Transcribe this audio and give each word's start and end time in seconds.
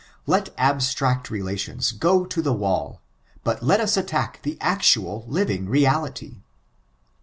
Let 0.25 0.49
abstract 0.57 1.29
relations 1.29 1.91
go 1.91 2.25
to 2.25 2.41
the 2.41 2.53
wall; 2.55 3.03
but 3.43 3.61
let 3.61 3.79
us 3.79 3.95
attack 3.97 4.39
the 4.41 4.59
actual, 4.59 5.25
living 5.27 5.69
reality." 5.69 6.41